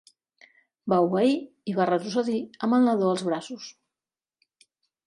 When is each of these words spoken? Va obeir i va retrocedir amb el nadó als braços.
Va 0.93 0.97
obeir 1.09 1.35
i 1.73 1.75
va 1.81 1.87
retrocedir 1.91 2.41
amb 2.69 2.79
el 2.79 2.89
nadó 2.89 3.13
als 3.13 3.25
braços. 3.31 3.71